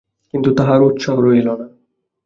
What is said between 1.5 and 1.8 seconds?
না।